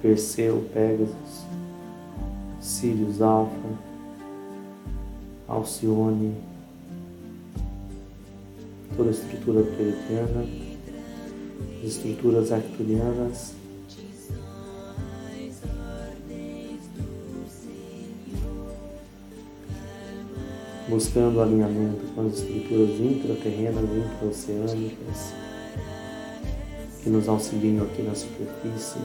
Perseu, 0.00 0.68
Pegasus, 0.72 1.44
Sirius 2.60 3.22
Alpha, 3.22 3.52
Alcione, 5.46 6.34
toda 8.96 9.10
a 9.10 9.12
estrutura 9.12 9.62
pleiadiana, 9.62 10.46
estruturas 11.84 12.50
arcturianas, 12.50 13.54
buscando 20.92 21.40
alinhamento 21.40 22.04
com 22.14 22.26
as 22.26 22.34
estruturas 22.34 23.00
intraterrenas, 23.00 23.84
intraoceânicas, 23.84 25.34
que 27.02 27.08
nos 27.08 27.26
auxiliam 27.28 27.82
aqui 27.82 28.02
na 28.02 28.14
superfície. 28.14 28.98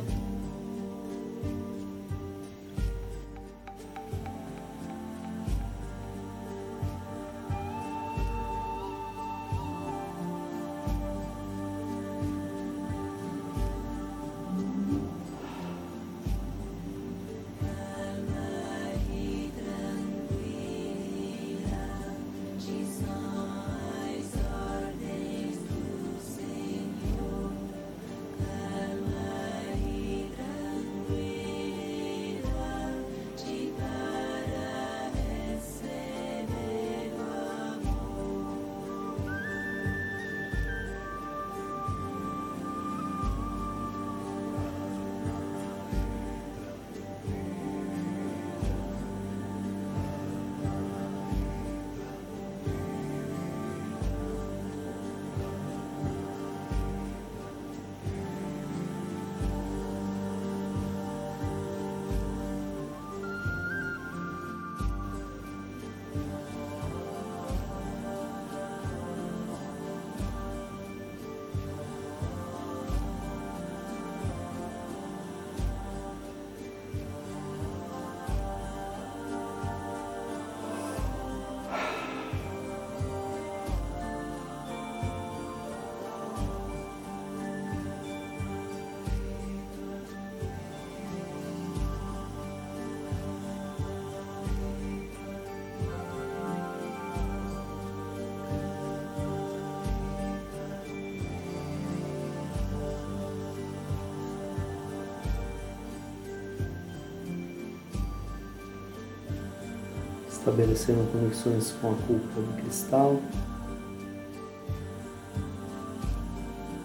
Estabelecendo 110.48 111.12
conexões 111.12 111.76
com 111.82 111.92
a 111.92 111.96
cúpula 111.96 112.46
do 112.46 112.62
cristal, 112.62 113.20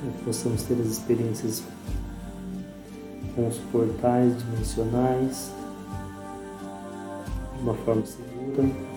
para 0.01 0.11
que 0.11 0.25
possamos 0.25 0.65
ter 0.65 0.75
as 0.81 0.89
experiências 0.89 1.63
com 3.37 3.47
os 3.47 3.59
portais 3.71 4.37
dimensionais 4.37 5.53
de 7.57 7.63
uma 7.63 7.75
forma 7.75 8.05
segura. 8.05 8.92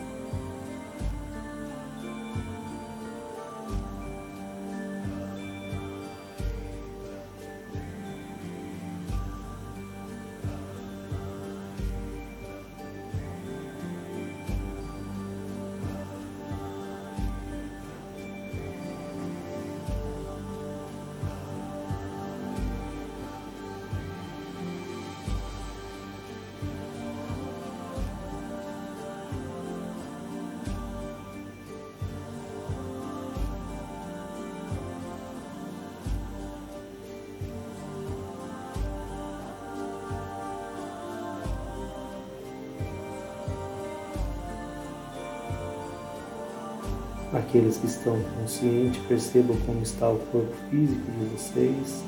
Aqueles 47.36 47.76
que 47.78 47.86
estão 47.86 48.18
conscientes 48.40 49.02
percebam 49.08 49.58
como 49.66 49.82
está 49.82 50.10
o 50.10 50.18
corpo 50.32 50.54
físico 50.70 51.12
de 51.12 51.26
vocês. 51.26 52.02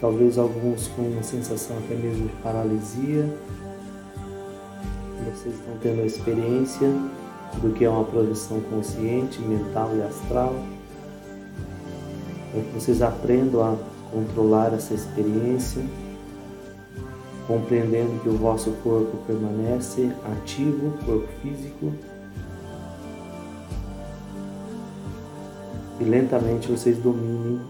Talvez 0.00 0.36
alguns 0.36 0.88
com 0.88 1.02
uma 1.02 1.22
sensação 1.22 1.78
até 1.78 1.94
mesmo 1.94 2.26
de 2.26 2.34
paralisia. 2.42 3.32
Vocês 5.32 5.54
estão 5.54 5.76
tendo 5.80 6.02
a 6.02 6.06
experiência 6.06 6.88
do 7.62 7.72
que 7.72 7.84
é 7.84 7.88
uma 7.88 8.04
projeção 8.04 8.60
consciente, 8.62 9.40
mental 9.40 9.96
e 9.96 10.02
astral. 10.02 10.56
Para 12.50 12.62
que 12.62 12.70
vocês 12.74 13.00
aprendam 13.00 13.62
a 13.62 13.76
controlar 14.10 14.74
essa 14.74 14.92
experiência 14.92 15.84
compreendendo 17.46 18.20
que 18.22 18.28
o 18.28 18.36
vosso 18.36 18.72
corpo 18.82 19.16
permanece 19.26 20.10
ativo, 20.32 20.92
corpo 21.04 21.28
físico, 21.40 21.92
e 26.00 26.04
lentamente 26.04 26.70
vocês 26.70 26.98
dominem 26.98 27.60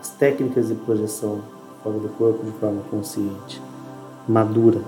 as 0.00 0.10
técnicas 0.10 0.68
de 0.68 0.74
projeção 0.74 1.40
fora 1.82 1.98
do 1.98 2.08
corpo 2.10 2.44
de 2.44 2.52
forma 2.52 2.82
consciente, 2.90 3.60
madura, 4.26 4.80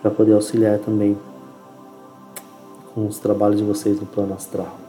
para 0.00 0.10
poder 0.10 0.32
auxiliar 0.32 0.78
também 0.78 1.16
com 2.94 3.06
os 3.06 3.18
trabalhos 3.18 3.58
de 3.58 3.64
vocês 3.64 4.00
no 4.00 4.06
plano 4.06 4.34
astral. 4.34 4.81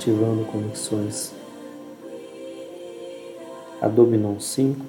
Ativando 0.00 0.46
conexões 0.46 1.34
Adominon 3.82 4.40
5, 4.40 4.82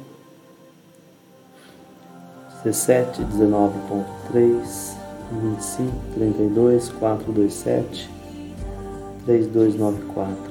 17, 2.64 3.22
19.3, 3.24 4.96
25, 5.32 5.92
32, 6.14 6.90
427, 6.90 8.10
3294. 9.26 10.51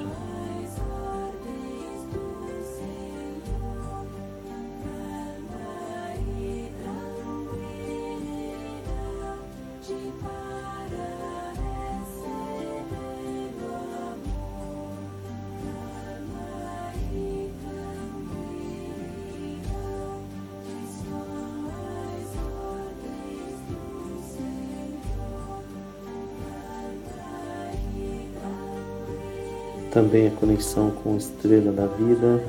Também 29.90 30.29
a 30.29 30.31
conexão 30.31 30.90
com 31.03 31.14
a 31.14 31.16
estrela 31.16 31.72
da 31.72 31.87
vida. 31.87 32.42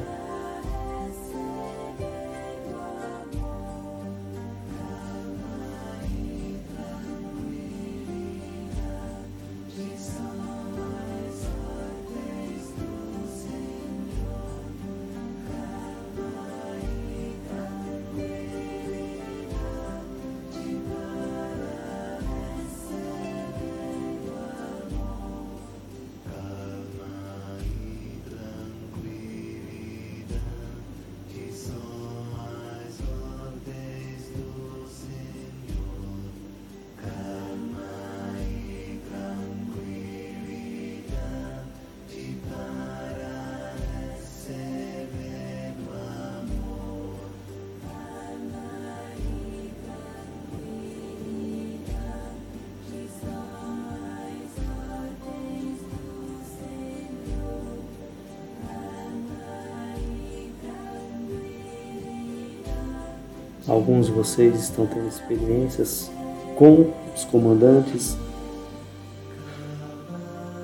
Alguns 63.72 64.08
de 64.08 64.12
vocês 64.12 64.64
estão 64.64 64.86
tendo 64.86 65.08
experiências 65.08 66.12
com 66.58 66.92
os 67.16 67.24
comandantes, 67.24 68.18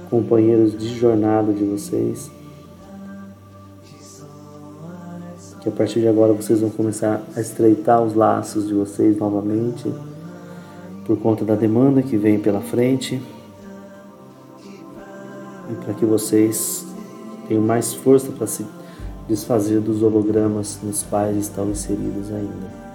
companheiros 0.10 0.78
de 0.78 0.90
jornada 0.90 1.54
de 1.54 1.64
vocês. 1.64 2.30
Que 5.62 5.70
a 5.70 5.72
partir 5.72 6.02
de 6.02 6.10
agora 6.10 6.34
vocês 6.34 6.60
vão 6.60 6.70
começar 6.70 7.24
a 7.34 7.40
estreitar 7.40 8.04
os 8.04 8.14
laços 8.14 8.68
de 8.68 8.74
vocês 8.74 9.18
novamente, 9.18 9.90
por 11.06 11.18
conta 11.18 11.46
da 11.46 11.56
demanda 11.56 12.02
que 12.02 12.18
vem 12.18 12.38
pela 12.38 12.60
frente, 12.60 13.24
e 15.72 15.76
para 15.76 15.94
que 15.94 16.06
vocês 16.06 16.86
tenham 17.48 17.64
mais 17.64 17.94
força 17.94 18.34
para 18.34 18.48
se 18.48 18.66
desfazer 19.30 19.80
dos 19.80 20.04
hologramas 20.04 20.78
nos 20.84 21.04
quais 21.04 21.38
estão 21.38 21.70
inseridos 21.70 22.30
ainda. 22.34 22.87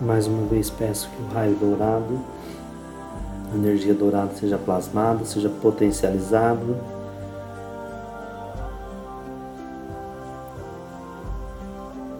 Mais 0.00 0.26
uma 0.26 0.46
vez 0.46 0.70
peço 0.70 1.10
que 1.10 1.22
o 1.22 1.34
raio 1.34 1.54
dourado, 1.56 2.18
a 3.52 3.54
energia 3.54 3.92
dourada 3.92 4.32
seja 4.34 4.56
plasmada, 4.56 5.26
seja 5.26 5.50
potencializado. 5.50 6.74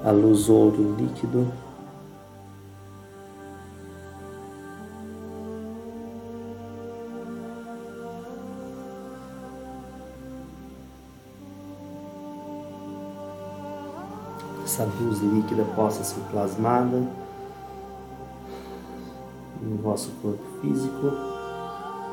A 0.04 0.10
luz 0.10 0.50
ouro 0.50 0.94
líquido 0.98 1.46
essa 14.64 14.84
luz 14.84 15.20
líquida 15.20 15.64
possa 15.74 16.04
ser 16.04 16.20
plasmada 16.30 17.02
no 19.62 19.76
vosso 19.76 20.10
corpo 20.22 20.42
físico, 20.60 21.12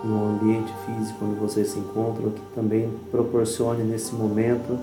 no 0.04 0.30
ambiente 0.30 0.72
físico 0.86 1.26
onde 1.26 1.40
vocês 1.40 1.70
se 1.70 1.80
encontram, 1.80 2.32
que 2.32 2.42
também 2.54 2.90
proporcione 3.12 3.84
nesse 3.84 4.14
momento 4.14 4.78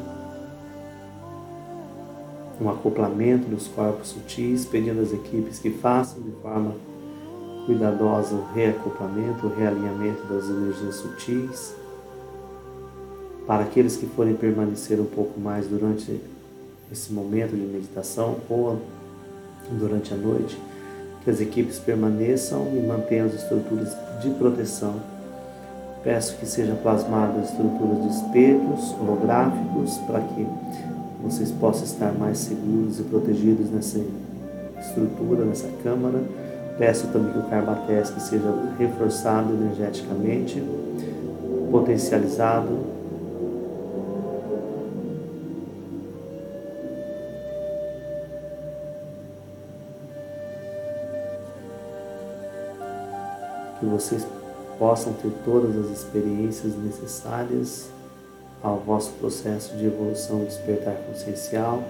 um 2.61 2.69
acoplamento 2.69 3.49
dos 3.49 3.67
corpos 3.69 4.09
sutis, 4.09 4.65
pedindo 4.65 5.01
às 5.01 5.13
equipes 5.13 5.59
que 5.59 5.71
façam 5.71 6.23
de 6.23 6.31
forma 6.43 6.75
cuidadosa 7.67 8.35
o 8.35 8.45
reacoplamento, 8.55 9.47
o 9.47 9.55
realinhamento 9.55 10.23
das 10.27 10.49
energias 10.49 10.97
sutis. 10.97 11.75
Para 13.47 13.65
aqueles 13.65 13.97
que 13.97 14.07
forem 14.07 14.35
permanecer 14.35 15.01
um 15.01 15.07
pouco 15.07 15.39
mais 15.39 15.67
durante 15.67 16.21
esse 16.91 17.13
momento 17.13 17.51
de 17.51 17.63
meditação 17.63 18.37
ou 18.49 18.81
durante 19.71 20.15
a 20.15 20.17
noite, 20.17 20.59
que 21.25 21.31
as 21.31 21.41
equipes 21.41 21.79
permaneçam 21.79 22.69
e 22.75 22.81
mantenham 22.81 23.27
as 23.27 23.35
estruturas 23.35 23.97
de 24.21 24.31
proteção. 24.31 24.97
Peço 26.05 26.37
que 26.37 26.45
sejam 26.45 26.77
plasmadas 26.77 27.51
estruturas 27.51 28.03
de 28.03 28.09
espelhos 28.09 28.95
holográficos 29.01 29.97
para 30.07 30.21
que 30.21 30.47
vocês 31.23 31.51
possam 31.51 31.85
estar 31.85 32.13
mais 32.13 32.37
seguros 32.37 33.01
e 33.01 33.03
protegidos 33.05 33.71
nessa 33.71 34.01
estrutura, 34.79 35.47
nessa 35.47 35.69
câmara. 35.83 36.23
Peço 36.77 37.07
também 37.07 37.33
que 37.33 37.39
o 37.39 37.45
Carbatesc 37.45 38.21
seja 38.21 38.53
reforçado 38.79 39.55
energeticamente, 39.55 40.63
potencializado 41.71 42.94
que 53.85 53.91
vocês 53.91 54.27
possam 54.79 55.13
ter 55.13 55.31
todas 55.45 55.77
as 55.77 55.99
experiências 55.99 56.75
necessárias 56.77 57.91
ao 58.63 58.79
vosso 58.79 59.13
processo 59.13 59.77
de 59.77 59.85
evolução 59.85 60.43
e 60.43 60.47
despertar 60.47 60.97
consciencial. 61.07 61.83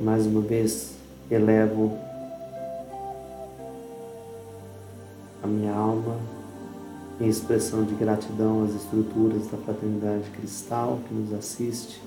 Mais 0.00 0.24
uma 0.26 0.40
vez, 0.40 0.94
elevo 1.30 1.98
a 5.42 5.46
minha 5.46 5.72
alma 5.72 6.35
em 7.20 7.28
expressão 7.28 7.82
de 7.84 7.94
gratidão 7.94 8.64
às 8.64 8.74
estruturas 8.74 9.46
da 9.46 9.56
Fraternidade 9.58 10.28
Cristal 10.30 10.98
que 11.08 11.14
nos 11.14 11.32
assiste, 11.32 12.00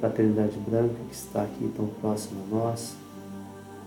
Fraternidade 0.00 0.58
Branca 0.58 0.94
que 1.08 1.14
está 1.14 1.42
aqui 1.42 1.70
tão 1.76 1.86
próxima 2.00 2.40
a 2.40 2.54
nós, 2.54 2.96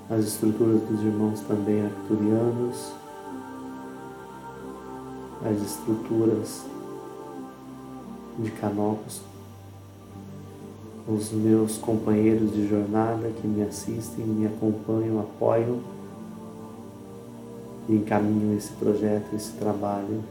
as 0.09 0.25
estruturas 0.25 0.81
dos 0.81 1.01
irmãos 1.01 1.41
também 1.41 1.85
arcturianos, 1.85 2.91
as 5.45 5.61
estruturas 5.61 6.65
de 8.39 8.51
Canopus, 8.51 9.21
os 11.07 11.31
meus 11.31 11.77
companheiros 11.77 12.53
de 12.53 12.67
jornada 12.67 13.29
que 13.41 13.47
me 13.47 13.63
assistem, 13.63 14.25
me 14.25 14.45
acompanham, 14.45 15.19
apoiam 15.19 15.79
e 17.89 18.55
esse 18.55 18.71
projeto, 18.73 19.35
esse 19.35 19.53
trabalho. 19.53 20.23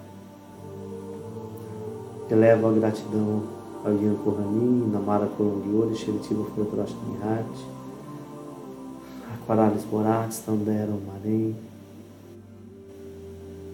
Elevo 2.30 2.68
a 2.68 2.72
gratidão 2.72 3.42
ao 3.84 3.92
Ian 3.94 4.14
Kohanim, 4.16 4.90
Namara 4.92 5.26
Kolongiori, 5.26 5.96
Sheritiba 5.96 6.44
Furotrosh 6.44 6.94
Nihat, 7.08 7.46
Aquaralis 9.34 9.82
Borat, 9.84 10.32
Tandero 10.46 11.00
Marém, 11.04 11.56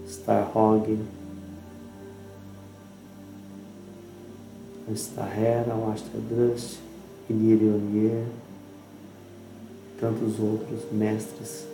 Star 0.09 0.51
Hog, 0.57 0.99
Starhera, 4.95 5.75
Astra 5.93 6.21
Drust, 6.21 6.79
Iliri 7.29 7.69
Onier, 7.69 8.25
tantos 10.01 10.39
outros 10.41 10.91
mestres 10.91 11.74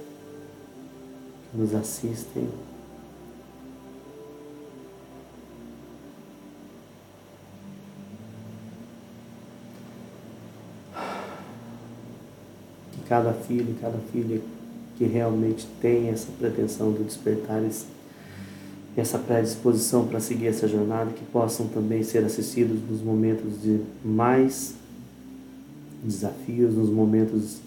nos 1.52 1.74
assistem. 1.74 2.48
Que 12.92 13.00
cada 13.08 13.32
filho, 13.32 13.74
cada 13.80 13.98
filha 14.12 14.40
que 14.96 15.04
realmente 15.04 15.66
tem 15.80 16.08
essa 16.08 16.28
pretensão 16.38 16.92
de 16.92 17.02
despertar 17.04 17.62
essa 18.96 19.18
predisposição 19.18 20.06
para 20.06 20.20
seguir 20.20 20.48
essa 20.48 20.68
jornada, 20.68 21.10
que 21.12 21.24
possam 21.26 21.66
também 21.68 22.02
ser 22.02 22.24
assistidos 22.24 22.78
nos 22.88 23.00
momentos 23.00 23.62
de 23.62 23.80
mais 24.04 24.74
desafios, 26.04 26.74
nos 26.74 26.90
momentos 26.90 27.60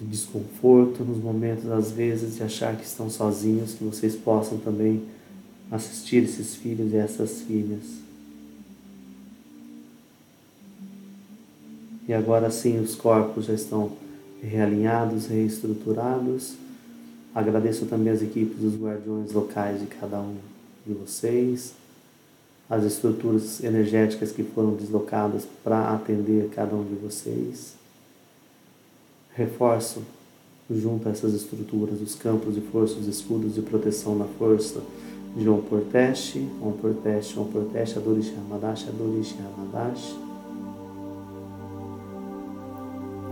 de 0.00 0.06
desconforto, 0.06 1.04
nos 1.04 1.18
momentos 1.18 1.70
às 1.70 1.92
vezes 1.92 2.36
de 2.36 2.42
achar 2.42 2.74
que 2.74 2.84
estão 2.84 3.10
sozinhos, 3.10 3.74
que 3.74 3.84
vocês 3.84 4.16
possam 4.16 4.56
também 4.56 5.02
assistir 5.70 6.24
esses 6.24 6.54
filhos 6.54 6.92
e 6.92 6.96
essas 6.96 7.42
filhas. 7.42 7.82
E 12.08 12.14
agora 12.14 12.50
sim 12.50 12.80
os 12.80 12.94
corpos 12.94 13.44
já 13.44 13.52
estão 13.52 13.92
realinhados, 14.42 15.26
reestruturados. 15.26 16.54
Agradeço 17.34 17.84
também 17.84 18.12
as 18.12 18.22
equipes 18.22 18.58
dos 18.58 18.74
guardiões 18.74 19.32
locais 19.32 19.80
de 19.80 19.86
cada 19.86 20.18
um 20.18 20.36
de 20.84 20.94
vocês, 20.94 21.74
as 22.68 22.84
estruturas 22.84 23.62
energéticas 23.62 24.32
que 24.32 24.42
foram 24.42 24.74
deslocadas 24.74 25.46
para 25.62 25.94
atender 25.94 26.48
cada 26.48 26.74
um 26.74 26.84
de 26.84 26.94
vocês 26.94 27.79
reforço 29.40 30.02
junto 30.70 31.08
a 31.08 31.12
essas 31.12 31.32
estruturas 31.34 32.00
os 32.00 32.14
campos 32.14 32.54
de 32.54 32.60
força, 32.60 32.94
os 32.98 33.06
escudos 33.06 33.54
de 33.54 33.62
proteção 33.62 34.14
na 34.14 34.26
força 34.38 34.80
de 35.34 35.48
Om 35.48 35.62
Porteste, 35.62 36.46
Om 36.60 36.72
Porteste, 36.72 37.38
Om 37.38 37.44
Porteste, 37.44 37.98
Adorish 37.98 38.32
Hamadash, 38.36 38.88
Adorish 38.88 39.34
Hamadash. 39.38 40.16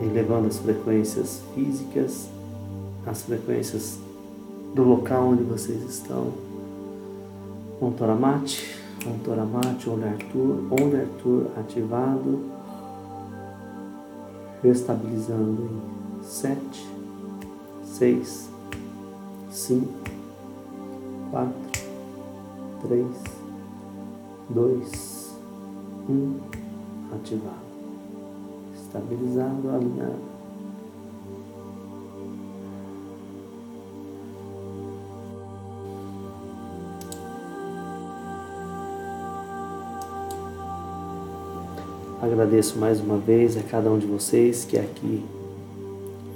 Elevando 0.00 0.46
as 0.48 0.58
frequências 0.58 1.42
físicas, 1.54 2.28
as 3.06 3.22
frequências 3.22 3.98
do 4.74 4.82
local 4.82 5.28
onde 5.28 5.42
vocês 5.42 5.82
estão. 5.82 6.32
Om 7.80 7.92
Toramate, 7.92 8.76
Om 9.06 9.18
Toramate, 9.18 9.90
Om 9.90 10.02
Arthur, 10.04 10.58
Om 10.70 10.96
Arthur 10.96 11.46
ativado, 11.58 12.40
estabilizando 14.64 15.97
sete, 16.28 16.86
seis, 17.82 18.50
cinco, 19.50 19.92
quatro, 21.30 21.54
três, 22.86 23.16
dois, 24.50 25.34
um, 26.08 26.38
ativado, 27.14 27.54
estabilizado, 28.74 29.70
alinhado. 29.70 30.28
Agradeço 42.20 42.78
mais 42.78 43.00
uma 43.00 43.16
vez 43.16 43.56
a 43.56 43.62
cada 43.62 43.90
um 43.90 43.98
de 43.98 44.06
vocês 44.06 44.64
que 44.64 44.78
aqui 44.78 45.24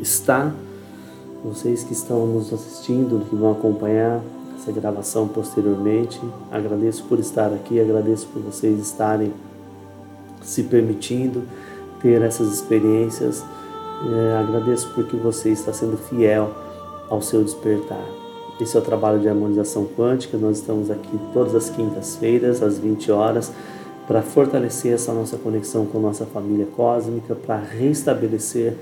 está, 0.02 0.52
vocês 1.44 1.82
que 1.82 1.92
estão 1.92 2.26
nos 2.26 2.52
assistindo, 2.52 3.24
que 3.28 3.34
vão 3.34 3.52
acompanhar 3.52 4.20
essa 4.56 4.70
gravação 4.70 5.26
posteriormente. 5.26 6.20
Agradeço 6.50 7.04
por 7.04 7.18
estar 7.18 7.52
aqui, 7.52 7.80
agradeço 7.80 8.27
por 8.29 8.42
vocês 8.42 8.79
estarem 8.79 9.33
se 10.40 10.64
permitindo 10.64 11.42
ter 12.00 12.20
essas 12.22 12.52
experiências. 12.52 13.44
É, 14.04 14.37
agradeço 14.37 14.92
porque 14.94 15.16
você 15.16 15.50
está 15.50 15.72
sendo 15.72 15.96
fiel 15.96 16.50
ao 17.08 17.22
seu 17.22 17.42
despertar. 17.42 18.04
Esse 18.60 18.77
é 18.77 18.81
o 18.81 18.83
trabalho 18.83 19.18
de 19.18 19.29
harmonização 19.29 19.87
quântica. 19.96 20.37
Nós 20.37 20.58
estamos 20.58 20.90
aqui 20.90 21.18
todas 21.33 21.54
as 21.54 21.70
quintas-feiras, 21.70 22.62
às 22.62 22.79
20 22.79 23.10
horas, 23.10 23.52
para 24.06 24.22
fortalecer 24.22 24.92
essa 24.92 25.12
nossa 25.12 25.37
conexão 25.37 25.87
com 25.87 25.98
nossa 25.98 26.27
família 26.27 26.66
cósmica, 26.77 27.35
para 27.35 27.56
restabelecer 27.56 28.77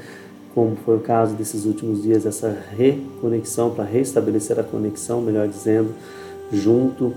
como 0.54 0.76
foi 0.84 0.96
o 0.96 1.00
caso 1.00 1.34
desses 1.34 1.64
últimos 1.64 2.02
dias, 2.02 2.26
essa 2.26 2.56
reconexão, 2.76 3.70
para 3.70 3.84
restabelecer 3.84 4.58
a 4.58 4.64
conexão, 4.64 5.20
melhor 5.20 5.46
dizendo, 5.46 5.94
junto 6.52 7.14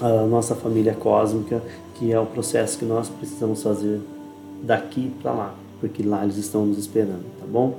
à 0.00 0.26
nossa 0.26 0.54
família 0.54 0.94
cósmica, 0.94 1.62
que 1.94 2.12
é 2.12 2.18
o 2.18 2.26
processo 2.26 2.78
que 2.78 2.84
nós 2.84 3.08
precisamos 3.08 3.62
fazer 3.62 4.00
daqui 4.62 5.12
para 5.22 5.32
lá, 5.32 5.54
porque 5.80 6.02
lá 6.02 6.24
eles 6.24 6.36
estão 6.36 6.66
nos 6.66 6.78
esperando, 6.78 7.24
tá 7.38 7.46
bom? 7.46 7.78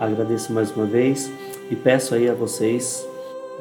Agradeço 0.00 0.52
mais 0.52 0.74
uma 0.74 0.86
vez 0.86 1.30
e 1.70 1.76
peço 1.76 2.14
aí 2.14 2.28
a 2.28 2.34
vocês 2.34 3.06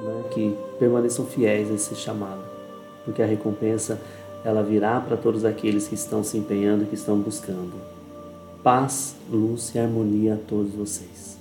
né, 0.02 0.24
que 0.32 0.56
permaneçam 0.80 1.26
fiéis 1.26 1.70
a 1.70 1.74
esse 1.74 1.96
chamado, 1.96 2.42
porque 3.04 3.22
a 3.22 3.26
recompensa 3.26 4.00
ela 4.44 4.64
virá 4.64 5.00
para 5.00 5.16
todos 5.16 5.46
aqueles 5.46 5.88
que 5.88 5.96
estão 5.96 6.24
se 6.24 6.38
empenhando, 6.38 6.86
que 6.86 6.96
estão 6.96 7.18
buscando. 7.18 7.93
Paz, 8.64 9.18
luz 9.30 9.76
e 9.76 9.80
harmonia 9.80 10.36
a 10.36 10.38
todos 10.38 10.74
vocês. 10.74 11.38